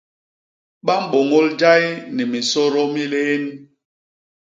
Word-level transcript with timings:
Ba 0.85 0.93
mbôñôl 1.03 1.47
jay 1.59 1.85
ni 2.15 2.23
minsôdô 2.31 2.81
mi 2.93 3.03
lién. 3.11 3.43